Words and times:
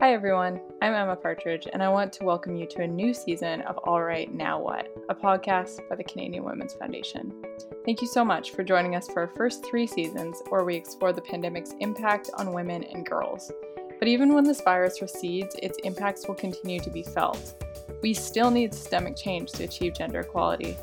Hi 0.00 0.12
everyone, 0.12 0.60
I'm 0.82 0.94
Emma 0.94 1.16
Partridge, 1.16 1.66
and 1.72 1.82
I 1.82 1.88
want 1.88 2.12
to 2.14 2.24
welcome 2.24 2.54
you 2.54 2.66
to 2.66 2.82
a 2.82 2.86
new 2.86 3.12
season 3.12 3.62
of 3.62 3.78
All 3.78 4.02
Right 4.02 4.32
Now 4.32 4.60
What, 4.60 4.94
a 5.08 5.14
podcast 5.14 5.88
by 5.88 5.96
the 5.96 6.04
Canadian 6.04 6.44
Women's 6.44 6.74
Foundation. 6.74 7.44
Thank 7.84 8.00
you 8.00 8.06
so 8.06 8.24
much 8.24 8.52
for 8.52 8.62
joining 8.62 8.94
us 8.94 9.08
for 9.08 9.20
our 9.20 9.32
first 9.36 9.64
three 9.64 9.86
seasons 9.86 10.42
where 10.50 10.64
we 10.64 10.76
explore 10.76 11.12
the 11.12 11.22
pandemic's 11.22 11.74
impact 11.80 12.30
on 12.34 12.52
women 12.52 12.84
and 12.84 13.06
girls. 13.06 13.50
But 13.98 14.08
even 14.08 14.34
when 14.34 14.44
this 14.44 14.60
virus 14.60 15.02
recedes, 15.02 15.56
its 15.62 15.78
impacts 15.84 16.28
will 16.28 16.34
continue 16.34 16.80
to 16.80 16.90
be 16.90 17.02
felt. 17.02 17.62
We 18.02 18.14
still 18.14 18.50
need 18.50 18.74
systemic 18.74 19.16
change 19.16 19.52
to 19.52 19.64
achieve 19.64 19.94
gender 19.94 20.20
equality. 20.20 20.76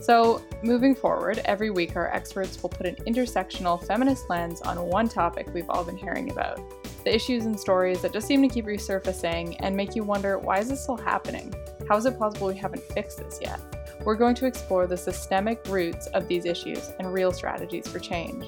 So, 0.00 0.42
moving 0.62 0.94
forward, 0.94 1.42
every 1.46 1.70
week 1.70 1.96
our 1.96 2.12
experts 2.14 2.62
will 2.62 2.70
put 2.70 2.86
an 2.86 2.96
intersectional 3.06 3.84
feminist 3.86 4.28
lens 4.30 4.60
on 4.62 4.78
one 4.82 5.08
topic 5.08 5.52
we've 5.52 5.70
all 5.70 5.84
been 5.84 5.96
hearing 5.96 6.30
about 6.30 6.60
the 7.06 7.14
issues 7.14 7.46
and 7.46 7.58
stories 7.58 8.02
that 8.02 8.12
just 8.12 8.26
seem 8.26 8.42
to 8.42 8.48
keep 8.48 8.64
resurfacing 8.66 9.56
and 9.60 9.76
make 9.76 9.94
you 9.94 10.02
wonder 10.02 10.40
why 10.40 10.58
is 10.58 10.68
this 10.68 10.82
still 10.82 10.96
happening? 10.96 11.54
How 11.88 11.96
is 11.96 12.04
it 12.04 12.18
possible 12.18 12.48
we 12.48 12.56
haven't 12.56 12.82
fixed 12.82 13.18
this 13.18 13.38
yet? 13.40 13.60
We're 14.04 14.16
going 14.16 14.34
to 14.34 14.46
explore 14.46 14.88
the 14.88 14.96
systemic 14.96 15.64
roots 15.68 16.08
of 16.08 16.26
these 16.26 16.44
issues 16.44 16.90
and 16.98 17.14
real 17.14 17.30
strategies 17.30 17.86
for 17.86 18.00
change. 18.00 18.44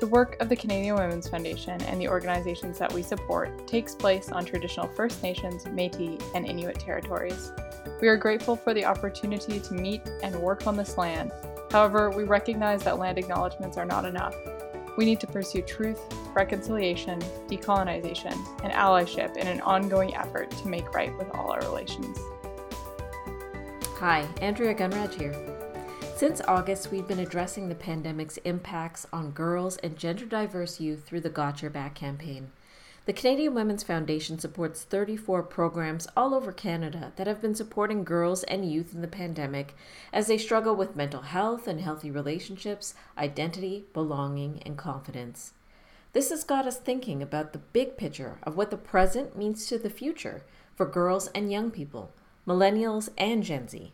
The 0.00 0.08
work 0.08 0.36
of 0.40 0.48
the 0.48 0.56
Canadian 0.56 0.96
Women's 0.96 1.28
Foundation 1.28 1.80
and 1.82 2.00
the 2.00 2.08
organizations 2.08 2.76
that 2.80 2.92
we 2.92 3.02
support 3.02 3.68
takes 3.68 3.94
place 3.94 4.30
on 4.32 4.44
traditional 4.44 4.88
First 4.88 5.22
Nations, 5.22 5.64
Metis, 5.66 6.20
and 6.34 6.46
Inuit 6.46 6.80
territories. 6.80 7.52
We 8.00 8.08
are 8.08 8.16
grateful 8.16 8.56
for 8.56 8.74
the 8.74 8.84
opportunity 8.84 9.60
to 9.60 9.74
meet 9.74 10.02
and 10.24 10.34
work 10.34 10.66
on 10.66 10.76
this 10.76 10.98
land. 10.98 11.30
However, 11.70 12.10
we 12.10 12.24
recognize 12.24 12.82
that 12.82 12.98
land 12.98 13.16
acknowledgements 13.16 13.76
are 13.76 13.84
not 13.84 14.06
enough. 14.06 14.34
We 14.96 15.04
need 15.04 15.20
to 15.20 15.26
pursue 15.26 15.62
truth, 15.62 16.00
reconciliation, 16.34 17.20
decolonization, 17.48 18.36
and 18.62 18.72
allyship 18.72 19.36
in 19.36 19.46
an 19.46 19.60
ongoing 19.60 20.14
effort 20.14 20.50
to 20.50 20.68
make 20.68 20.92
right 20.94 21.16
with 21.16 21.30
all 21.30 21.50
our 21.50 21.60
relations. 21.60 22.18
Hi, 23.98 24.26
Andrea 24.40 24.74
Gunraj 24.74 25.14
here. 25.14 25.34
Since 26.16 26.42
August, 26.46 26.90
we've 26.90 27.08
been 27.08 27.20
addressing 27.20 27.68
the 27.68 27.74
pandemic's 27.74 28.36
impacts 28.38 29.06
on 29.12 29.30
girls 29.30 29.78
and 29.78 29.96
gender 29.96 30.26
diverse 30.26 30.80
youth 30.80 31.04
through 31.04 31.20
the 31.20 31.30
Got 31.30 31.62
Your 31.62 31.70
Back 31.70 31.94
campaign. 31.94 32.50
The 33.10 33.14
Canadian 33.14 33.54
Women's 33.54 33.82
Foundation 33.82 34.38
supports 34.38 34.84
34 34.84 35.42
programs 35.42 36.06
all 36.16 36.32
over 36.32 36.52
Canada 36.52 37.10
that 37.16 37.26
have 37.26 37.42
been 37.42 37.56
supporting 37.56 38.04
girls 38.04 38.44
and 38.44 38.70
youth 38.70 38.94
in 38.94 39.00
the 39.00 39.08
pandemic 39.08 39.74
as 40.12 40.28
they 40.28 40.38
struggle 40.38 40.76
with 40.76 40.94
mental 40.94 41.22
health 41.22 41.66
and 41.66 41.80
healthy 41.80 42.08
relationships, 42.08 42.94
identity, 43.18 43.84
belonging, 43.92 44.62
and 44.64 44.78
confidence. 44.78 45.54
This 46.12 46.30
has 46.30 46.44
got 46.44 46.68
us 46.68 46.78
thinking 46.78 47.20
about 47.20 47.52
the 47.52 47.58
big 47.58 47.96
picture 47.96 48.38
of 48.44 48.56
what 48.56 48.70
the 48.70 48.76
present 48.76 49.36
means 49.36 49.66
to 49.66 49.76
the 49.76 49.90
future 49.90 50.44
for 50.76 50.86
girls 50.86 51.26
and 51.34 51.50
young 51.50 51.72
people, 51.72 52.12
millennials 52.46 53.08
and 53.18 53.42
Gen 53.42 53.66
Z. 53.66 53.90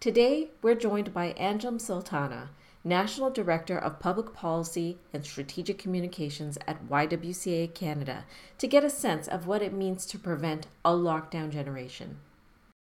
Today, 0.00 0.48
we're 0.60 0.74
joined 0.74 1.14
by 1.14 1.34
Anjum 1.34 1.80
Sultana, 1.80 2.50
National 2.82 3.30
Director 3.30 3.78
of 3.78 4.00
Public 4.00 4.32
Policy 4.32 4.98
and 5.12 5.24
Strategic 5.24 5.78
Communications 5.78 6.56
at 6.66 6.88
YWCA 6.88 7.74
Canada, 7.74 8.24
to 8.58 8.66
get 8.66 8.84
a 8.84 8.90
sense 8.90 9.28
of 9.28 9.46
what 9.46 9.60
it 9.60 9.74
means 9.74 10.06
to 10.06 10.18
prevent 10.18 10.66
a 10.84 10.90
lockdown 10.90 11.50
generation. 11.50 12.18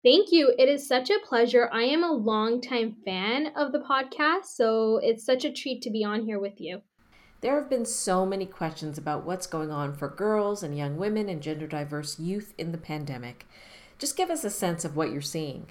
Thank 0.05 0.33
you. 0.33 0.53
It 0.59 0.69
is 0.69 0.87
such 0.87 1.11
a 1.11 1.21
pleasure. 1.25 1.71
I 1.73 1.85
am 1.85 2.03
a 2.03 2.13
longtime 2.13 2.97
fan 3.05 3.53
of 3.57 3.73
the 3.73 3.79
podcast, 3.79 4.47
so 4.47 5.01
it's 5.03 5.25
such 5.25 5.45
a 5.45 5.53
treat 5.53 5.81
to 5.83 5.91
be 5.91 6.05
on 6.05 6.27
here 6.27 6.39
with 6.39 6.61
you. 6.61 6.83
There 7.41 7.55
have 7.61 7.71
been 7.71 7.87
so 7.87 8.27
many 8.27 8.47
questions 8.47 8.99
about 8.99 9.25
what's 9.25 9.47
going 9.47 9.71
on 9.71 9.95
for 9.95 10.09
girls 10.09 10.63
and 10.63 10.77
young 10.77 10.97
women 10.97 11.29
and 11.29 11.43
gender 11.43 11.67
diverse 11.67 12.19
youth 12.19 12.53
in 12.59 12.73
the 12.73 12.79
pandemic. 12.79 13.47
Just 13.99 14.17
give 14.17 14.29
us 14.29 14.45
a 14.45 14.51
sense 14.51 14.85
of 14.85 14.97
what 14.97 15.13
you're 15.13 15.23
seeing. 15.23 15.69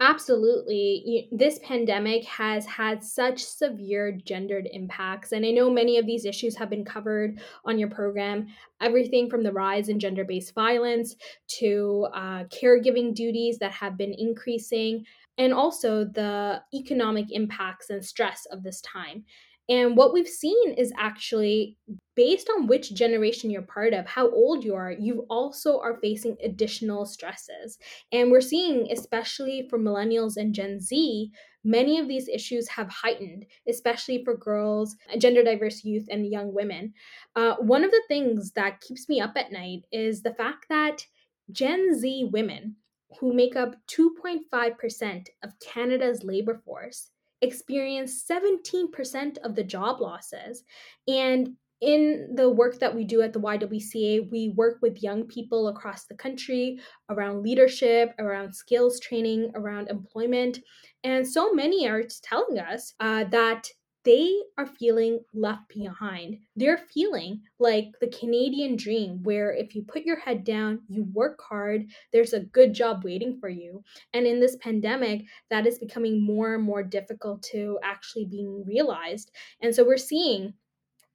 Absolutely. 0.00 1.28
This 1.30 1.60
pandemic 1.62 2.24
has 2.24 2.66
had 2.66 3.02
such 3.02 3.42
severe 3.44 4.12
gendered 4.24 4.68
impacts. 4.72 5.32
And 5.32 5.46
I 5.46 5.50
know 5.50 5.70
many 5.70 5.98
of 5.98 6.06
these 6.06 6.24
issues 6.24 6.56
have 6.56 6.68
been 6.68 6.84
covered 6.84 7.40
on 7.64 7.78
your 7.78 7.88
program. 7.88 8.48
Everything 8.80 9.30
from 9.30 9.42
the 9.42 9.52
rise 9.52 9.88
in 9.88 10.00
gender 10.00 10.24
based 10.24 10.54
violence 10.54 11.14
to 11.58 12.08
uh, 12.12 12.44
caregiving 12.44 13.14
duties 13.14 13.58
that 13.58 13.72
have 13.72 13.96
been 13.96 14.14
increasing, 14.18 15.04
and 15.38 15.52
also 15.54 16.04
the 16.04 16.60
economic 16.74 17.26
impacts 17.30 17.90
and 17.90 18.04
stress 18.04 18.46
of 18.46 18.62
this 18.62 18.80
time. 18.80 19.24
And 19.68 19.96
what 19.96 20.12
we've 20.12 20.28
seen 20.28 20.72
is 20.74 20.92
actually 20.98 21.78
based 22.16 22.48
on 22.54 22.66
which 22.66 22.94
generation 22.94 23.50
you're 23.50 23.62
part 23.62 23.94
of, 23.94 24.06
how 24.06 24.30
old 24.30 24.62
you 24.62 24.74
are, 24.74 24.92
you 24.92 25.26
also 25.30 25.80
are 25.80 25.98
facing 26.00 26.36
additional 26.42 27.06
stresses. 27.06 27.78
And 28.12 28.30
we're 28.30 28.40
seeing, 28.40 28.88
especially 28.92 29.66
for 29.68 29.78
millennials 29.78 30.36
and 30.36 30.54
Gen 30.54 30.80
Z, 30.80 31.30
many 31.64 31.98
of 31.98 32.08
these 32.08 32.28
issues 32.28 32.68
have 32.68 32.88
heightened, 32.90 33.46
especially 33.68 34.22
for 34.22 34.36
girls, 34.36 34.96
gender 35.18 35.42
diverse 35.42 35.82
youth, 35.82 36.06
and 36.10 36.30
young 36.30 36.52
women. 36.54 36.92
Uh, 37.34 37.56
one 37.56 37.84
of 37.84 37.90
the 37.90 38.02
things 38.06 38.52
that 38.52 38.80
keeps 38.80 39.08
me 39.08 39.20
up 39.20 39.32
at 39.36 39.50
night 39.50 39.86
is 39.90 40.22
the 40.22 40.34
fact 40.34 40.66
that 40.68 41.06
Gen 41.50 41.98
Z 41.98 42.28
women, 42.32 42.76
who 43.18 43.32
make 43.32 43.56
up 43.56 43.76
2.5% 43.86 45.26
of 45.42 45.58
Canada's 45.60 46.22
labor 46.22 46.60
force, 46.64 47.10
experienced 47.44 48.28
17% 48.28 49.38
of 49.38 49.54
the 49.54 49.64
job 49.64 50.00
losses. 50.00 50.64
And 51.06 51.50
in 51.80 52.30
the 52.34 52.48
work 52.48 52.78
that 52.78 52.94
we 52.94 53.04
do 53.04 53.20
at 53.22 53.32
the 53.32 53.40
YWCA, 53.40 54.30
we 54.30 54.54
work 54.56 54.78
with 54.80 55.02
young 55.02 55.24
people 55.24 55.68
across 55.68 56.06
the 56.06 56.14
country 56.14 56.78
around 57.10 57.42
leadership, 57.42 58.14
around 58.18 58.54
skills 58.54 58.98
training, 59.00 59.50
around 59.54 59.88
employment. 59.88 60.58
And 61.02 61.28
so 61.28 61.52
many 61.52 61.86
are 61.86 62.02
telling 62.22 62.58
us 62.58 62.94
uh, 63.00 63.24
that 63.24 63.68
they 64.04 64.38
are 64.58 64.66
feeling 64.66 65.20
left 65.32 65.68
behind. 65.68 66.38
They're 66.56 66.78
feeling 66.92 67.42
like 67.58 67.86
the 68.00 68.08
Canadian 68.08 68.76
dream, 68.76 69.22
where 69.22 69.52
if 69.52 69.74
you 69.74 69.82
put 69.82 70.04
your 70.04 70.18
head 70.20 70.44
down, 70.44 70.80
you 70.88 71.04
work 71.12 71.40
hard, 71.40 71.86
there's 72.12 72.34
a 72.34 72.40
good 72.40 72.74
job 72.74 73.02
waiting 73.04 73.38
for 73.40 73.48
you. 73.48 73.82
And 74.12 74.26
in 74.26 74.40
this 74.40 74.56
pandemic, 74.56 75.22
that 75.50 75.66
is 75.66 75.78
becoming 75.78 76.24
more 76.24 76.54
and 76.54 76.62
more 76.62 76.82
difficult 76.82 77.42
to 77.44 77.78
actually 77.82 78.26
being 78.26 78.64
realized. 78.66 79.30
And 79.62 79.74
so 79.74 79.84
we're 79.84 79.96
seeing 79.96 80.54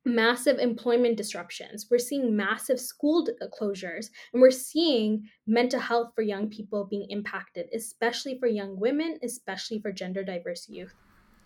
massive 0.05 0.57
employment 0.57 1.17
disruptions. 1.17 1.87
We're 1.91 1.99
seeing 1.99 2.35
massive 2.35 2.79
school 2.79 3.27
uh, 3.41 3.45
closures, 3.59 4.07
and 4.33 4.41
we're 4.41 4.51
seeing 4.51 5.23
mental 5.45 5.79
health 5.79 6.13
for 6.15 6.21
young 6.21 6.49
people 6.49 6.87
being 6.89 7.05
impacted, 7.09 7.67
especially 7.75 8.39
for 8.39 8.47
young 8.47 8.79
women, 8.79 9.19
especially 9.23 9.79
for 9.79 9.91
gender 9.91 10.23
diverse 10.23 10.67
youth. 10.69 10.95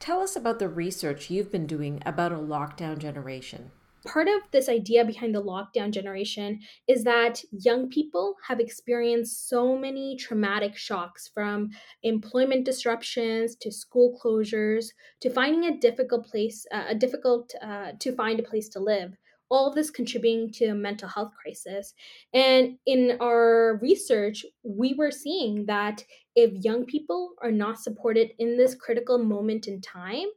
Tell 0.04 0.20
us 0.20 0.36
about 0.36 0.60
the 0.60 0.68
research 0.68 1.30
you've 1.30 1.50
been 1.50 1.66
doing 1.66 2.04
about 2.06 2.34
a 2.34 2.36
lockdown 2.36 2.98
generation. 2.98 3.72
Part 4.06 4.28
of 4.28 4.42
this 4.52 4.68
idea 4.68 5.06
behind 5.06 5.34
the 5.34 5.42
lockdown 5.42 5.92
generation 5.92 6.60
is 6.90 7.06
that 7.06 7.42
young 7.54 7.88
people 7.88 8.36
have 8.50 8.60
experienced 8.60 9.48
so 9.48 9.78
many 9.78 10.18
traumatic 10.18 10.76
shocks 10.76 11.32
from 11.34 11.70
employment 12.04 12.66
disruptions 12.66 13.56
to 13.62 13.72
school 13.72 14.20
closures 14.22 14.88
to 15.22 15.30
finding 15.30 15.64
a 15.72 15.80
difficult 15.80 16.26
place, 16.26 16.66
uh, 16.74 16.84
a 16.90 16.96
difficult 16.96 17.54
uh, 17.62 17.94
to 18.00 18.14
find 18.14 18.42
a 18.42 18.44
place 18.44 18.68
to 18.68 18.82
live 18.82 19.14
all 19.54 19.68
of 19.68 19.76
this 19.76 19.92
contributing 19.92 20.52
to 20.52 20.66
a 20.66 20.74
mental 20.74 21.08
health 21.08 21.32
crisis. 21.40 21.94
And 22.34 22.78
in 22.88 23.18
our 23.22 23.78
research, 23.82 24.46
we 24.64 24.96
were 24.96 25.12
seeing 25.12 25.68
that 25.68 26.04
if 26.36 26.64
young 26.64 26.86
people 26.86 27.34
are 27.42 27.52
not 27.52 27.80
supported 27.80 28.32
in 28.40 28.58
this 28.58 28.76
critical 28.76 29.18
moment 29.18 29.68
in 29.68 29.82
time, 29.82 30.28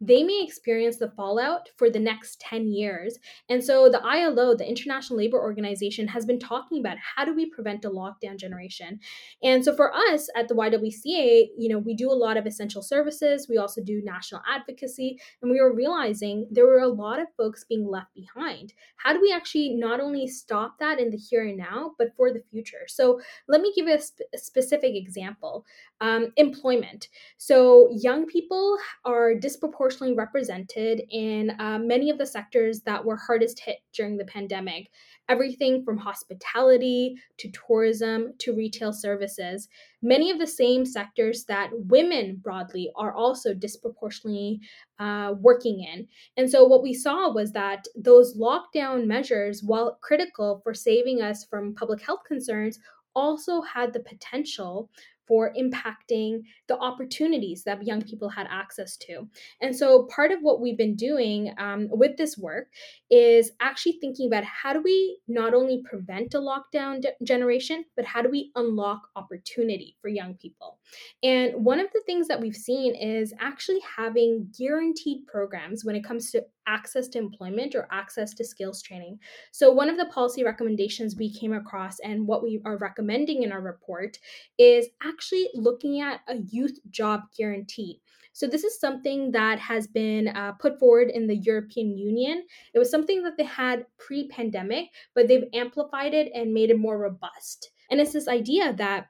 they 0.00 0.22
may 0.22 0.42
experience 0.42 0.96
the 0.96 1.10
fallout 1.10 1.68
for 1.76 1.90
the 1.90 1.98
next 1.98 2.40
10 2.40 2.68
years. 2.68 3.18
And 3.50 3.62
so 3.62 3.90
the 3.90 4.02
ILO, 4.02 4.56
the 4.56 4.66
International 4.66 5.18
Labor 5.18 5.38
Organization, 5.38 6.08
has 6.08 6.24
been 6.24 6.38
talking 6.38 6.80
about 6.80 6.96
how 6.98 7.24
do 7.24 7.34
we 7.34 7.50
prevent 7.50 7.84
a 7.84 7.90
lockdown 7.90 8.38
generation. 8.38 8.98
And 9.42 9.62
so 9.62 9.74
for 9.76 9.94
us 9.94 10.28
at 10.34 10.48
the 10.48 10.54
YWCA, 10.54 11.48
you 11.58 11.68
know, 11.68 11.78
we 11.78 11.94
do 11.94 12.10
a 12.10 12.12
lot 12.12 12.38
of 12.38 12.46
essential 12.46 12.82
services, 12.82 13.46
we 13.48 13.58
also 13.58 13.82
do 13.82 14.00
national 14.02 14.40
advocacy, 14.50 15.18
and 15.42 15.50
we 15.50 15.60
were 15.60 15.74
realizing 15.74 16.46
there 16.50 16.66
were 16.66 16.78
a 16.78 16.88
lot 16.88 17.20
of 17.20 17.26
folks 17.36 17.64
being 17.64 17.86
left 17.86 18.14
behind. 18.14 18.72
How 18.96 19.12
do 19.12 19.20
we 19.20 19.32
actually 19.32 19.70
not 19.70 20.00
only 20.00 20.26
stop 20.26 20.78
that 20.78 20.98
in 20.98 21.10
the 21.10 21.18
here 21.18 21.46
and 21.46 21.58
now, 21.58 21.92
but 21.98 22.16
for 22.16 22.32
the 22.32 22.42
future? 22.50 22.86
So 22.86 23.20
let 23.48 23.60
me 23.60 23.72
give 23.76 23.86
you 23.86 23.94
a, 23.94 24.00
sp- 24.00 24.32
a 24.34 24.38
specific 24.38 24.94
example. 24.94 25.66
Um, 26.00 26.32
employment. 26.36 27.08
So 27.36 27.90
young 27.92 28.24
people 28.24 28.78
are 29.04 29.34
disproportionately 29.34 29.89
disproportionately 29.90 30.16
represented 30.16 31.02
in 31.10 31.50
uh, 31.58 31.78
many 31.78 32.10
of 32.10 32.18
the 32.18 32.26
sectors 32.26 32.80
that 32.82 33.04
were 33.04 33.16
hardest 33.16 33.60
hit 33.60 33.78
during 33.92 34.16
the 34.16 34.24
pandemic. 34.24 34.90
Everything 35.28 35.84
from 35.84 35.98
hospitality 35.98 37.16
to 37.38 37.50
tourism 37.50 38.32
to 38.38 38.54
retail 38.54 38.92
services. 38.92 39.68
Many 40.02 40.30
of 40.30 40.38
the 40.38 40.46
same 40.46 40.84
sectors 40.84 41.44
that 41.44 41.70
women 41.72 42.40
broadly 42.42 42.90
are 42.96 43.14
also 43.14 43.54
disproportionately 43.54 44.60
uh, 44.98 45.34
working 45.40 45.80
in. 45.80 46.06
And 46.36 46.50
so, 46.50 46.64
what 46.64 46.82
we 46.82 46.94
saw 46.94 47.32
was 47.32 47.52
that 47.52 47.86
those 47.96 48.36
lockdown 48.36 49.06
measures, 49.06 49.62
while 49.62 49.98
critical 50.02 50.60
for 50.62 50.74
saving 50.74 51.20
us 51.20 51.44
from 51.44 51.74
public 51.74 52.00
health 52.02 52.20
concerns, 52.26 52.78
also 53.14 53.60
had 53.62 53.92
the 53.92 54.00
potential 54.00 54.88
for 55.30 55.52
impacting 55.56 56.40
the 56.66 56.76
opportunities 56.78 57.62
that 57.62 57.86
young 57.86 58.02
people 58.02 58.28
had 58.28 58.48
access 58.50 58.96
to. 58.96 59.28
And 59.62 59.76
so, 59.76 60.08
part 60.10 60.32
of 60.32 60.40
what 60.40 60.60
we've 60.60 60.76
been 60.76 60.96
doing 60.96 61.54
um, 61.56 61.86
with 61.88 62.16
this 62.16 62.36
work 62.36 62.66
is 63.12 63.52
actually 63.60 63.98
thinking 64.00 64.26
about 64.26 64.42
how 64.42 64.72
do 64.72 64.82
we 64.82 65.20
not 65.28 65.54
only 65.54 65.84
prevent 65.88 66.34
a 66.34 66.38
lockdown 66.38 67.00
de- 67.00 67.12
generation, 67.22 67.84
but 67.94 68.04
how 68.04 68.22
do 68.22 68.28
we 68.28 68.50
unlock 68.56 69.02
opportunity 69.14 69.96
for 70.02 70.08
young 70.08 70.34
people? 70.34 70.79
And 71.22 71.64
one 71.64 71.80
of 71.80 71.88
the 71.92 72.02
things 72.06 72.28
that 72.28 72.40
we've 72.40 72.56
seen 72.56 72.94
is 72.94 73.34
actually 73.38 73.80
having 73.96 74.50
guaranteed 74.58 75.26
programs 75.26 75.84
when 75.84 75.96
it 75.96 76.04
comes 76.04 76.30
to 76.30 76.44
access 76.66 77.08
to 77.08 77.18
employment 77.18 77.74
or 77.74 77.88
access 77.90 78.32
to 78.34 78.44
skills 78.44 78.82
training. 78.82 79.18
So, 79.52 79.72
one 79.72 79.88
of 79.88 79.96
the 79.96 80.06
policy 80.06 80.44
recommendations 80.44 81.16
we 81.16 81.32
came 81.32 81.52
across 81.52 81.98
and 82.00 82.26
what 82.26 82.42
we 82.42 82.60
are 82.64 82.78
recommending 82.78 83.42
in 83.42 83.52
our 83.52 83.60
report 83.60 84.18
is 84.58 84.86
actually 85.02 85.48
looking 85.54 86.00
at 86.00 86.20
a 86.28 86.36
youth 86.36 86.78
job 86.90 87.22
guarantee. 87.36 88.00
So, 88.32 88.46
this 88.46 88.64
is 88.64 88.78
something 88.78 89.32
that 89.32 89.58
has 89.58 89.86
been 89.86 90.28
uh, 90.28 90.52
put 90.52 90.78
forward 90.78 91.10
in 91.10 91.26
the 91.26 91.36
European 91.36 91.96
Union. 91.96 92.44
It 92.72 92.78
was 92.78 92.90
something 92.90 93.22
that 93.24 93.36
they 93.36 93.44
had 93.44 93.86
pre 93.98 94.28
pandemic, 94.28 94.86
but 95.14 95.28
they've 95.28 95.48
amplified 95.52 96.14
it 96.14 96.30
and 96.34 96.54
made 96.54 96.70
it 96.70 96.78
more 96.78 96.98
robust. 96.98 97.70
And 97.90 98.00
it's 98.00 98.12
this 98.12 98.28
idea 98.28 98.72
that 98.74 99.08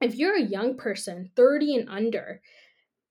if 0.00 0.14
you're 0.14 0.36
a 0.36 0.42
young 0.42 0.76
person, 0.76 1.30
30 1.36 1.76
and 1.76 1.88
under, 1.88 2.40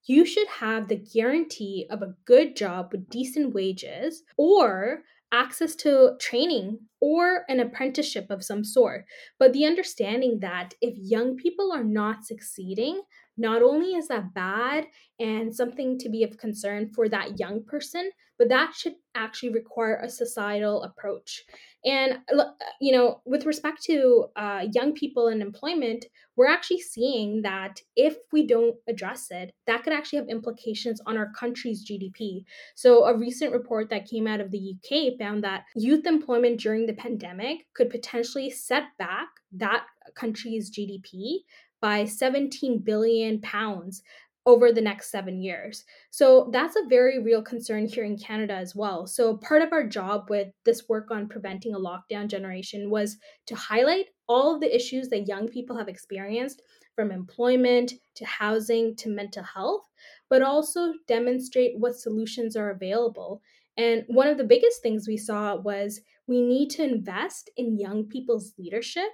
you 0.06 0.26
should 0.26 0.48
have 0.48 0.88
the 0.88 0.98
guarantee 0.98 1.88
of 1.90 2.02
a 2.02 2.16
good 2.26 2.56
job 2.56 2.90
with 2.92 3.10
decent 3.10 3.54
wages 3.54 4.24
or 4.38 5.04
access 5.32 5.76
to 5.76 6.16
training 6.20 6.80
or 7.00 7.44
an 7.50 7.60
apprenticeship 7.60 8.28
of 8.30 8.44
some 8.44 8.64
sort. 8.64 9.06
But 9.40 9.54
the 9.54 9.66
understanding 9.66 10.40
that 10.42 10.74
if 10.82 10.96
young 10.98 11.36
people 11.38 11.72
are 11.72 11.84
not 11.84 12.26
succeeding, 12.26 13.02
not 13.38 13.62
only 13.62 13.96
is 13.96 14.08
that 14.08 14.34
bad 14.34 14.86
and 15.20 15.56
something 15.56 15.98
to 16.00 16.10
be 16.10 16.24
of 16.24 16.38
concern 16.38 16.90
for 16.94 17.10
that 17.10 17.40
young 17.40 17.64
person, 17.64 18.12
but 18.38 18.50
that 18.50 18.74
should 18.76 18.96
actually 19.16 19.54
require 19.54 19.98
a 19.98 20.10
societal 20.10 20.84
approach. 20.84 21.44
And, 21.86 22.20
uh, 22.36 22.46
you 22.82 22.92
know, 22.92 23.22
with 23.26 23.46
respect 23.46 23.84
to 23.84 24.26
uh, 24.36 24.66
young 24.72 24.94
people 24.94 25.28
and 25.28 25.42
employment, 25.42 26.06
we're 26.36 26.50
actually 26.50 26.80
seeing 26.80 27.42
that 27.44 27.80
if 27.96 28.16
we 28.32 28.48
don't 28.48 28.76
address 28.88 29.28
it, 29.30 29.52
that 29.68 29.84
could 29.84 29.94
actually 29.94 30.20
have 30.20 30.30
implications 30.30 31.00
on 31.06 31.18
our 31.18 31.32
country's 31.38 31.86
GDP. 31.86 32.44
So, 32.76 33.06
a 33.06 33.16
recent 33.16 33.52
report 33.52 33.90
that 33.90 34.10
came 34.10 34.28
out 34.28 34.40
of 34.40 34.50
the 34.50 34.76
UK 34.76 35.18
found 35.20 35.44
that 35.44 35.66
youth 35.76 36.08
employment 36.08 36.60
during 36.60 36.86
the 36.86 36.94
pandemic 36.94 37.68
could 37.76 37.90
potentially 37.90 38.50
set 38.50 38.86
back 38.98 39.28
that 39.52 39.86
country's 40.16 40.72
GDP 40.72 41.40
by 41.84 42.06
17 42.06 42.80
billion 42.80 43.42
pounds 43.42 44.04
over 44.46 44.72
the 44.72 44.82
next 44.82 45.12
seven 45.12 45.42
years. 45.42 45.84
So 46.12 46.50
that's 46.54 46.78
a 46.78 46.88
very 46.88 47.22
real 47.22 47.42
concern 47.42 47.88
here 47.88 48.06
in 48.06 48.18
Canada 48.18 48.54
as 48.54 48.74
well. 48.74 49.06
So 49.06 49.36
part 49.38 49.62
of 49.62 49.74
our 49.74 49.86
job 49.86 50.30
with 50.30 50.48
this 50.64 50.88
work 50.88 51.12
on 51.12 51.28
preventing 51.28 51.76
a 51.76 51.80
lockdown 51.80 52.28
generation 52.30 52.90
was 52.90 53.18
to 53.48 53.56
highlight 53.56 54.06
all 54.30 54.56
of 54.56 54.62
the 54.62 54.74
issues 54.74 55.10
that 55.10 55.28
young 55.28 55.50
people 55.50 55.78
have 55.78 55.90
experienced 55.90 56.62
from 56.96 57.12
employment 57.12 57.92
to 58.16 58.26
housing 58.26 58.96
to 58.96 59.10
mental 59.10 59.44
health, 59.44 59.84
but 60.30 60.42
also 60.42 60.94
demonstrate 61.10 61.78
what 61.78 61.98
solutions 61.98 62.56
are 62.56 62.70
available. 62.70 63.42
And 63.76 64.04
one 64.08 64.28
of 64.28 64.38
the 64.38 64.44
biggest 64.46 64.82
things 64.82 65.06
we 65.06 65.18
saw 65.18 65.56
was 65.58 66.00
we 66.28 66.42
need 66.42 66.70
to 66.72 66.84
invest 66.84 67.50
in 67.58 67.78
young 67.78 68.06
people's 68.06 68.54
leadership 68.58 69.10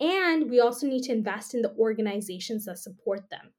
and 0.00 0.50
we 0.50 0.60
also 0.60 0.86
need 0.86 1.02
to 1.04 1.12
invest 1.12 1.54
in 1.54 1.62
the 1.62 1.74
organizations 1.78 2.64
that 2.64 2.78
support 2.78 3.30
them. 3.30 3.52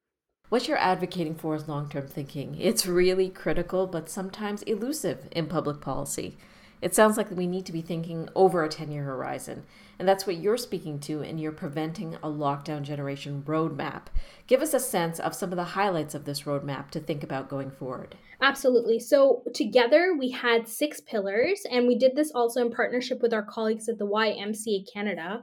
What 0.49 0.67
you're 0.67 0.77
advocating 0.77 1.35
for 1.35 1.55
is 1.55 1.67
long 1.67 1.89
term 1.89 2.07
thinking. 2.07 2.55
It's 2.59 2.85
really 2.85 3.29
critical, 3.29 3.87
but 3.87 4.09
sometimes 4.09 4.61
elusive 4.63 5.27
in 5.31 5.47
public 5.47 5.81
policy. 5.81 6.37
It 6.83 6.93
sounds 6.93 7.15
like 7.15 7.31
we 7.31 7.47
need 7.47 7.65
to 7.67 7.71
be 7.71 7.81
thinking 7.81 8.27
over 8.35 8.61
a 8.61 8.69
10 8.69 8.91
year 8.91 9.03
horizon. 9.03 9.63
And 9.97 10.07
that's 10.07 10.27
what 10.27 10.35
you're 10.35 10.57
speaking 10.57 10.99
to 11.01 11.21
in 11.21 11.37
your 11.37 11.53
Preventing 11.53 12.15
a 12.15 12.27
Lockdown 12.27 12.81
Generation 12.81 13.41
roadmap. 13.47 14.07
Give 14.47 14.61
us 14.61 14.73
a 14.73 14.79
sense 14.81 15.17
of 15.17 15.33
some 15.33 15.51
of 15.51 15.55
the 15.55 15.63
highlights 15.63 16.13
of 16.13 16.25
this 16.25 16.41
roadmap 16.41 16.89
to 16.91 16.99
think 16.99 17.23
about 17.23 17.47
going 17.47 17.71
forward. 17.71 18.15
Absolutely. 18.41 18.99
So, 18.99 19.43
together 19.53 20.13
we 20.19 20.31
had 20.31 20.67
six 20.67 20.99
pillars, 20.99 21.61
and 21.71 21.87
we 21.87 21.97
did 21.97 22.17
this 22.17 22.31
also 22.35 22.61
in 22.61 22.69
partnership 22.69 23.21
with 23.21 23.33
our 23.33 23.43
colleagues 23.43 23.87
at 23.87 23.97
the 23.97 24.05
YMCA 24.05 24.91
Canada 24.91 25.41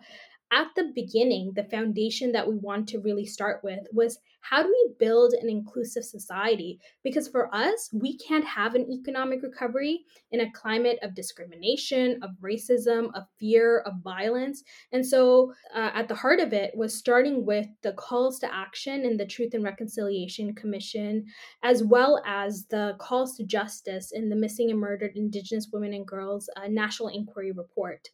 at 0.52 0.68
the 0.74 0.90
beginning, 0.94 1.52
the 1.54 1.64
foundation 1.64 2.32
that 2.32 2.48
we 2.48 2.56
want 2.56 2.88
to 2.88 2.98
really 3.00 3.26
start 3.26 3.62
with 3.62 3.80
was 3.92 4.18
how 4.40 4.62
do 4.62 4.68
we 4.68 4.94
build 4.98 5.32
an 5.34 5.48
inclusive 5.48 6.04
society? 6.04 6.80
Because 7.04 7.28
for 7.28 7.54
us, 7.54 7.90
we 7.92 8.16
can't 8.18 8.44
have 8.44 8.74
an 8.74 8.90
economic 8.90 9.42
recovery 9.42 10.00
in 10.32 10.40
a 10.40 10.52
climate 10.52 10.98
of 11.02 11.14
discrimination, 11.14 12.18
of 12.22 12.30
racism, 12.42 13.10
of 13.14 13.24
fear, 13.38 13.80
of 13.80 13.94
violence. 14.02 14.62
And 14.92 15.06
so, 15.06 15.52
uh, 15.74 15.90
at 15.94 16.08
the 16.08 16.14
heart 16.14 16.40
of 16.40 16.52
it 16.52 16.74
was 16.74 16.94
starting 16.94 17.44
with 17.44 17.66
the 17.82 17.92
calls 17.92 18.38
to 18.40 18.52
action 18.52 19.04
in 19.04 19.16
the 19.16 19.26
Truth 19.26 19.54
and 19.54 19.62
Reconciliation 19.62 20.54
Commission, 20.54 21.26
as 21.62 21.84
well 21.84 22.22
as 22.26 22.66
the 22.66 22.96
calls 22.98 23.36
to 23.36 23.44
justice 23.44 24.10
in 24.12 24.28
the 24.28 24.36
Missing 24.36 24.70
and 24.70 24.80
Murdered 24.80 25.16
Indigenous 25.16 25.68
Women 25.72 25.92
and 25.92 26.06
Girls 26.06 26.48
uh, 26.56 26.66
National 26.68 27.08
Inquiry 27.08 27.52
Report. 27.52 28.08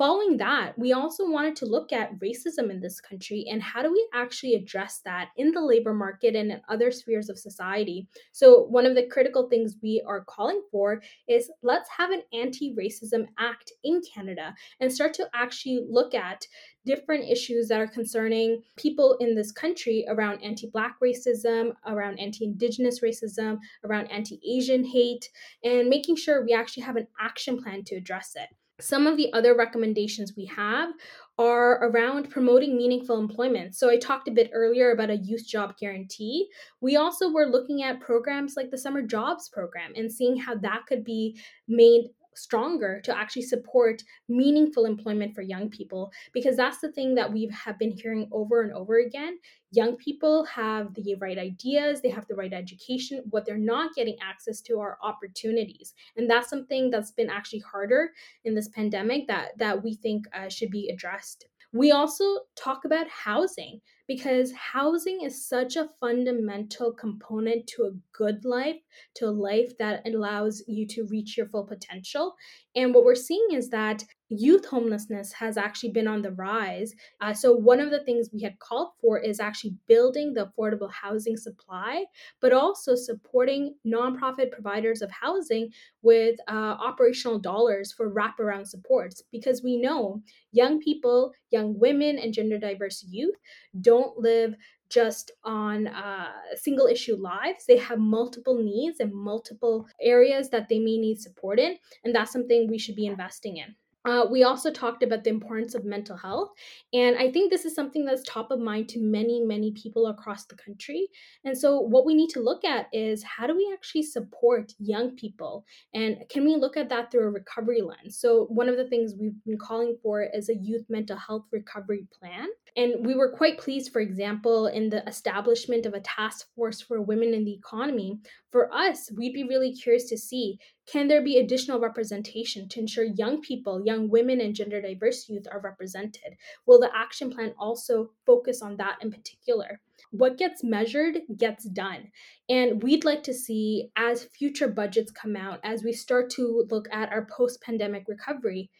Following 0.00 0.38
that, 0.38 0.78
we 0.78 0.94
also 0.94 1.28
wanted 1.28 1.56
to 1.56 1.66
look 1.66 1.92
at 1.92 2.18
racism 2.20 2.70
in 2.70 2.80
this 2.80 3.02
country 3.02 3.44
and 3.50 3.62
how 3.62 3.82
do 3.82 3.92
we 3.92 4.08
actually 4.14 4.54
address 4.54 5.02
that 5.04 5.28
in 5.36 5.52
the 5.52 5.60
labor 5.60 5.92
market 5.92 6.34
and 6.34 6.50
in 6.50 6.62
other 6.70 6.90
spheres 6.90 7.28
of 7.28 7.38
society. 7.38 8.08
So, 8.32 8.62
one 8.62 8.86
of 8.86 8.94
the 8.94 9.06
critical 9.08 9.50
things 9.50 9.76
we 9.82 10.02
are 10.06 10.24
calling 10.24 10.62
for 10.72 11.02
is 11.28 11.50
let's 11.62 11.90
have 11.90 12.12
an 12.12 12.22
anti 12.32 12.74
racism 12.74 13.26
act 13.38 13.74
in 13.84 14.00
Canada 14.14 14.54
and 14.80 14.90
start 14.90 15.12
to 15.14 15.28
actually 15.34 15.84
look 15.86 16.14
at 16.14 16.46
different 16.86 17.28
issues 17.28 17.68
that 17.68 17.82
are 17.82 17.86
concerning 17.86 18.62
people 18.78 19.18
in 19.20 19.34
this 19.34 19.52
country 19.52 20.06
around 20.08 20.42
anti 20.42 20.70
Black 20.70 20.96
racism, 21.04 21.72
around 21.86 22.18
anti 22.18 22.46
Indigenous 22.46 23.00
racism, 23.00 23.58
around 23.84 24.06
anti 24.06 24.40
Asian 24.48 24.82
hate, 24.82 25.28
and 25.62 25.90
making 25.90 26.16
sure 26.16 26.42
we 26.42 26.54
actually 26.54 26.84
have 26.84 26.96
an 26.96 27.06
action 27.20 27.62
plan 27.62 27.84
to 27.84 27.96
address 27.96 28.32
it. 28.34 28.48
Some 28.80 29.06
of 29.06 29.16
the 29.16 29.32
other 29.32 29.56
recommendations 29.56 30.34
we 30.36 30.46
have 30.46 30.90
are 31.38 31.84
around 31.84 32.30
promoting 32.30 32.76
meaningful 32.76 33.18
employment. 33.18 33.74
So, 33.74 33.90
I 33.90 33.96
talked 33.96 34.28
a 34.28 34.32
bit 34.32 34.50
earlier 34.52 34.90
about 34.90 35.10
a 35.10 35.16
youth 35.16 35.46
job 35.46 35.76
guarantee. 35.78 36.48
We 36.80 36.96
also 36.96 37.30
were 37.30 37.46
looking 37.46 37.82
at 37.82 38.00
programs 38.00 38.54
like 38.56 38.70
the 38.70 38.78
Summer 38.78 39.02
Jobs 39.02 39.48
Program 39.48 39.92
and 39.96 40.12
seeing 40.12 40.36
how 40.36 40.56
that 40.56 40.82
could 40.86 41.04
be 41.04 41.40
made 41.66 42.10
stronger 42.34 43.00
to 43.02 43.16
actually 43.16 43.42
support 43.42 44.02
meaningful 44.28 44.84
employment 44.84 45.34
for 45.34 45.42
young 45.42 45.68
people 45.68 46.10
because 46.32 46.56
that's 46.56 46.78
the 46.78 46.92
thing 46.92 47.14
that 47.14 47.32
we 47.32 47.50
have 47.52 47.78
been 47.78 47.90
hearing 47.90 48.28
over 48.32 48.62
and 48.62 48.72
over 48.72 48.98
again. 48.98 49.38
Young 49.72 49.96
people 49.96 50.44
have 50.44 50.94
the 50.94 51.14
right 51.16 51.38
ideas 51.38 52.00
they 52.00 52.10
have 52.10 52.26
the 52.26 52.34
right 52.34 52.52
education 52.52 53.22
what 53.30 53.44
they're 53.44 53.56
not 53.58 53.94
getting 53.94 54.16
access 54.22 54.60
to 54.62 54.80
are 54.80 54.98
opportunities. 55.02 55.94
And 56.16 56.28
that's 56.28 56.48
something 56.48 56.90
that's 56.90 57.12
been 57.12 57.30
actually 57.30 57.60
harder 57.60 58.10
in 58.44 58.54
this 58.54 58.68
pandemic 58.68 59.26
that 59.28 59.58
that 59.58 59.82
we 59.82 59.94
think 59.94 60.26
uh, 60.34 60.48
should 60.48 60.70
be 60.70 60.88
addressed. 60.88 61.46
We 61.72 61.92
also 61.92 62.24
talk 62.56 62.84
about 62.84 63.08
housing 63.08 63.80
because 64.10 64.50
housing 64.72 65.20
is 65.22 65.46
such 65.46 65.76
a 65.76 65.88
fundamental 66.00 66.92
component 66.92 67.64
to 67.68 67.84
a 67.84 67.92
good 68.12 68.44
life, 68.44 68.80
to 69.14 69.26
a 69.26 69.30
life 69.30 69.70
that 69.78 70.04
allows 70.04 70.64
you 70.66 70.84
to 70.84 71.06
reach 71.06 71.36
your 71.36 71.46
full 71.46 71.64
potential. 71.64 72.34
And 72.74 72.92
what 72.92 73.04
we're 73.04 73.14
seeing 73.14 73.46
is 73.52 73.70
that 73.70 74.02
youth 74.30 74.64
homelessness 74.66 75.32
has 75.32 75.56
actually 75.56 75.90
been 75.90 76.06
on 76.08 76.22
the 76.22 76.32
rise. 76.32 76.94
Uh, 77.20 77.34
so, 77.34 77.52
one 77.52 77.80
of 77.80 77.90
the 77.90 78.02
things 78.04 78.30
we 78.32 78.42
had 78.42 78.58
called 78.60 78.90
for 79.00 79.18
is 79.18 79.40
actually 79.40 79.74
building 79.88 80.32
the 80.32 80.46
affordable 80.46 80.90
housing 80.90 81.36
supply, 81.36 82.04
but 82.40 82.52
also 82.52 82.94
supporting 82.94 83.74
nonprofit 83.86 84.50
providers 84.52 85.02
of 85.02 85.10
housing 85.10 85.70
with 86.02 86.36
uh, 86.48 86.76
operational 86.80 87.38
dollars 87.38 87.92
for 87.92 88.12
wraparound 88.12 88.66
supports 88.66 89.22
because 89.32 89.62
we 89.62 89.76
know 89.76 90.22
young 90.52 90.80
people, 90.80 91.32
young 91.50 91.78
women, 91.78 92.18
and 92.18 92.32
gender 92.32 92.58
diverse 92.58 93.04
youth 93.08 93.36
don't 93.80 94.16
live 94.18 94.54
just 94.90 95.30
on 95.44 95.86
uh, 95.86 96.32
single 96.56 96.86
issue 96.86 97.16
lives. 97.16 97.64
They 97.66 97.78
have 97.78 97.98
multiple 97.98 98.58
needs 98.62 99.00
and 99.00 99.14
multiple 99.14 99.86
areas 100.00 100.50
that 100.50 100.68
they 100.68 100.78
may 100.78 100.98
need 100.98 101.20
support 101.20 101.60
in, 101.60 101.76
and 102.04 102.14
that's 102.14 102.32
something 102.32 102.68
we 102.68 102.78
should 102.78 102.96
be 102.96 103.06
investing 103.06 103.56
in. 103.56 103.76
Uh, 104.06 104.24
we 104.30 104.44
also 104.44 104.70
talked 104.70 105.02
about 105.02 105.24
the 105.24 105.30
importance 105.30 105.74
of 105.74 105.84
mental 105.84 106.16
health. 106.16 106.50
And 106.92 107.16
I 107.16 107.30
think 107.30 107.50
this 107.50 107.64
is 107.64 107.74
something 107.74 108.04
that's 108.04 108.22
top 108.22 108.50
of 108.50 108.58
mind 108.58 108.88
to 108.90 109.00
many, 109.00 109.40
many 109.40 109.72
people 109.72 110.06
across 110.06 110.46
the 110.46 110.56
country. 110.56 111.08
And 111.44 111.56
so, 111.56 111.80
what 111.80 112.06
we 112.06 112.14
need 112.14 112.30
to 112.30 112.40
look 112.40 112.64
at 112.64 112.86
is 112.92 113.22
how 113.22 113.46
do 113.46 113.54
we 113.54 113.70
actually 113.72 114.04
support 114.04 114.72
young 114.78 115.16
people? 115.16 115.66
And 115.92 116.16
can 116.30 116.44
we 116.44 116.56
look 116.56 116.76
at 116.76 116.88
that 116.88 117.10
through 117.10 117.24
a 117.24 117.30
recovery 117.30 117.82
lens? 117.82 118.18
So, 118.18 118.46
one 118.46 118.68
of 118.68 118.76
the 118.76 118.88
things 118.88 119.14
we've 119.18 119.44
been 119.44 119.58
calling 119.58 119.96
for 120.02 120.22
is 120.22 120.48
a 120.48 120.56
youth 120.56 120.86
mental 120.88 121.16
health 121.16 121.44
recovery 121.52 122.06
plan. 122.18 122.48
And 122.76 123.04
we 123.04 123.14
were 123.14 123.32
quite 123.32 123.58
pleased, 123.58 123.92
for 123.92 124.00
example, 124.00 124.66
in 124.66 124.88
the 124.88 125.06
establishment 125.08 125.86
of 125.86 125.94
a 125.94 126.00
task 126.00 126.46
force 126.54 126.80
for 126.80 127.00
women 127.00 127.34
in 127.34 127.44
the 127.44 127.54
economy. 127.54 128.18
For 128.50 128.72
us, 128.72 129.10
we'd 129.16 129.34
be 129.34 129.44
really 129.44 129.72
curious 129.72 130.08
to 130.10 130.18
see 130.18 130.58
can 130.86 131.06
there 131.06 131.22
be 131.22 131.38
additional 131.38 131.78
representation 131.78 132.68
to 132.68 132.80
ensure 132.80 133.04
young 133.04 133.40
people, 133.40 133.84
young 133.84 134.08
women, 134.08 134.40
and 134.40 134.54
gender 134.54 134.82
diverse 134.82 135.28
youth 135.28 135.46
are 135.50 135.60
represented? 135.60 136.36
Will 136.66 136.80
the 136.80 136.90
action 136.94 137.30
plan 137.30 137.54
also 137.58 138.10
focus 138.26 138.60
on 138.60 138.76
that 138.78 138.98
in 139.00 139.12
particular? 139.12 139.80
What 140.10 140.36
gets 140.36 140.64
measured 140.64 141.18
gets 141.36 141.64
done. 141.64 142.10
And 142.48 142.82
we'd 142.82 143.04
like 143.04 143.22
to 143.24 143.34
see, 143.34 143.90
as 143.96 144.24
future 144.24 144.66
budgets 144.66 145.12
come 145.12 145.36
out, 145.36 145.60
as 145.62 145.84
we 145.84 145.92
start 145.92 146.30
to 146.30 146.66
look 146.70 146.88
at 146.90 147.12
our 147.12 147.26
post 147.26 147.62
pandemic 147.62 148.06
recovery, 148.08 148.70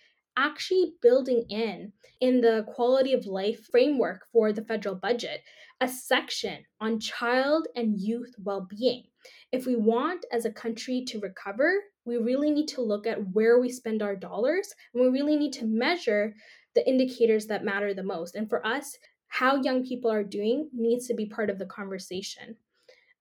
actually 0.45 0.95
building 1.03 1.45
in 1.49 1.93
in 2.21 2.41
the 2.41 2.65
quality 2.75 3.13
of 3.13 3.27
life 3.27 3.61
framework 3.71 4.27
for 4.33 4.53
the 4.53 4.65
federal 4.65 4.95
budget 4.95 5.41
a 5.81 5.89
section 5.89 6.59
on 6.81 7.01
child 7.01 7.69
and 7.77 7.99
youth 7.99 8.35
well-being 8.43 9.05
if 9.53 9.67
we 9.67 9.77
want 9.77 10.25
as 10.33 10.45
a 10.45 10.53
country 10.53 11.05
to 11.07 11.21
recover 11.21 11.71
we 12.05 12.17
really 12.17 12.51
need 12.51 12.69
to 12.69 12.81
look 12.81 13.07
at 13.07 13.19
where 13.33 13.61
we 13.61 13.71
spend 13.71 14.03
our 14.03 14.17
dollars 14.17 14.73
and 14.95 15.03
we 15.03 15.09
really 15.09 15.37
need 15.37 15.53
to 15.53 15.65
measure 15.65 16.35
the 16.75 16.89
indicators 16.89 17.47
that 17.47 17.65
matter 17.65 17.93
the 17.95 18.03
most. 18.03 18.35
And 18.35 18.49
for 18.49 18.65
us, 18.67 18.97
how 19.29 19.57
young 19.63 19.85
people 19.85 20.11
are 20.11 20.25
doing 20.25 20.69
needs 20.73 21.07
to 21.09 21.15
be 21.15 21.27
part 21.27 21.51
of 21.51 21.59
the 21.59 21.67
conversation. 21.67 22.57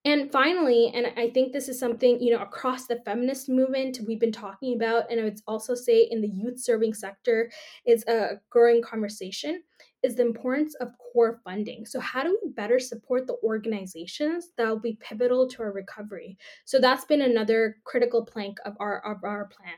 And 0.06 0.32
finally, 0.32 0.92
and 0.96 1.08
I 1.18 1.30
think 1.30 1.52
this 1.52 1.68
is 1.68 1.78
something, 1.78 2.22
you 2.22 2.34
know, 2.34 2.42
across 2.42 2.88
the 2.88 3.02
feminist 3.04 3.50
movement 3.50 4.00
we've 4.08 4.20
been 4.20 4.32
talking 4.32 4.76
about, 4.76 5.12
and 5.12 5.20
I 5.20 5.26
would 5.26 5.42
also 5.46 5.76
say 5.76 6.08
in 6.10 6.22
the 6.22 6.30
youth 6.30 6.58
serving 6.58 6.94
sector 6.94 7.52
is 7.86 8.06
a 8.08 8.40
growing 8.50 8.82
conversation, 8.82 9.62
is 10.02 10.16
the 10.16 10.22
importance 10.22 10.74
of 10.76 10.94
core 11.12 11.42
funding. 11.44 11.86
So, 11.86 12.00
how 12.00 12.24
do 12.24 12.40
we 12.42 12.52
better 12.52 12.80
support 12.80 13.28
the 13.28 13.36
organizations 13.44 14.52
that 14.58 14.70
will 14.70 14.80
be 14.80 14.98
pivotal 15.02 15.50
to 15.50 15.64
our 15.64 15.74
recovery? 15.74 16.38
So, 16.64 16.80
that's 16.80 17.04
been 17.04 17.22
another 17.22 17.76
critical 17.84 18.26
plank 18.26 18.58
of 18.66 18.78
our, 18.80 19.00
of 19.06 19.26
our 19.26 19.48
plan. 19.48 19.76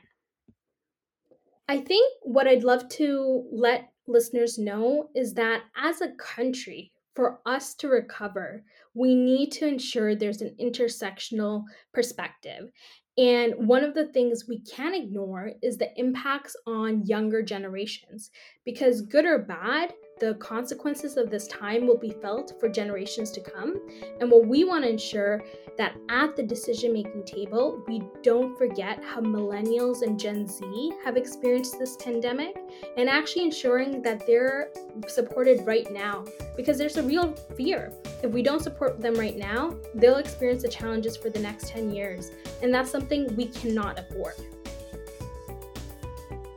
I 1.68 1.78
think 1.78 2.12
what 2.22 2.46
I'd 2.46 2.64
love 2.64 2.88
to 2.90 3.48
let 3.50 3.88
listeners 4.06 4.56
know 4.56 5.10
is 5.16 5.34
that 5.34 5.62
as 5.76 6.00
a 6.00 6.12
country, 6.12 6.92
for 7.14 7.40
us 7.46 7.74
to 7.74 7.88
recover, 7.88 8.64
we 8.94 9.14
need 9.14 9.50
to 9.52 9.66
ensure 9.66 10.14
there's 10.14 10.42
an 10.42 10.54
intersectional 10.60 11.64
perspective. 11.92 12.70
And 13.18 13.54
one 13.68 13.84
of 13.84 13.94
the 13.94 14.06
things 14.06 14.46
we 14.48 14.60
can't 14.60 14.94
ignore 14.94 15.52
is 15.62 15.76
the 15.76 15.90
impacts 16.00 16.56
on 16.66 17.04
younger 17.04 17.42
generations. 17.42 18.30
Because, 18.64 19.02
good 19.02 19.26
or 19.26 19.38
bad, 19.38 19.92
the 20.18 20.34
consequences 20.34 21.16
of 21.16 21.30
this 21.30 21.46
time 21.48 21.86
will 21.86 21.96
be 21.96 22.10
felt 22.10 22.58
for 22.60 22.68
generations 22.68 23.30
to 23.32 23.40
come. 23.40 23.80
And 24.20 24.30
what 24.30 24.46
we 24.46 24.64
want 24.64 24.84
to 24.84 24.90
ensure 24.90 25.42
that 25.76 25.96
at 26.08 26.36
the 26.36 26.42
decision 26.42 26.92
making 26.92 27.24
table, 27.24 27.82
we 27.88 28.02
don't 28.22 28.56
forget 28.56 29.02
how 29.02 29.20
millennials 29.20 30.02
and 30.02 30.18
Gen 30.18 30.46
Z 30.46 30.92
have 31.04 31.16
experienced 31.16 31.78
this 31.78 31.96
pandemic 31.96 32.56
and 32.96 33.08
actually 33.08 33.44
ensuring 33.44 34.02
that 34.02 34.26
they're 34.26 34.68
supported 35.08 35.66
right 35.66 35.90
now 35.90 36.24
because 36.56 36.78
there's 36.78 36.98
a 36.98 37.02
real 37.02 37.32
fear. 37.56 37.92
If 38.22 38.30
we 38.30 38.42
don't 38.42 38.62
support 38.62 39.00
them 39.00 39.14
right 39.14 39.36
now, 39.36 39.76
they'll 39.94 40.16
experience 40.16 40.62
the 40.62 40.68
challenges 40.68 41.16
for 41.16 41.30
the 41.30 41.40
next 41.40 41.68
10 41.68 41.92
years. 41.92 42.30
And 42.62 42.72
that's 42.72 42.90
something 42.90 43.34
we 43.34 43.46
cannot 43.46 43.98
afford. 43.98 44.34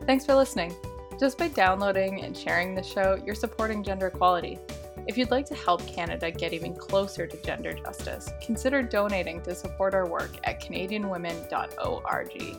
Thanks 0.05 0.25
for 0.25 0.35
listening. 0.35 0.75
Just 1.19 1.37
by 1.37 1.47
downloading 1.47 2.23
and 2.23 2.35
sharing 2.35 2.75
the 2.75 2.83
show, 2.83 3.17
you're 3.25 3.35
supporting 3.35 3.83
gender 3.83 4.07
equality. 4.07 4.59
If 5.07 5.17
you'd 5.17 5.31
like 5.31 5.45
to 5.47 5.55
help 5.55 5.85
Canada 5.87 6.29
get 6.29 6.51
even 6.51 6.75
closer 6.75 7.25
to 7.25 7.37
gender 7.37 7.71
justice, 7.71 8.29
consider 8.41 8.81
donating 8.81 9.41
to 9.43 9.55
support 9.55 9.93
our 9.93 10.07
work 10.07 10.31
at 10.43 10.61
CanadianWomen.org. 10.61 12.57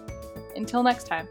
Until 0.55 0.83
next 0.83 1.05
time. 1.07 1.29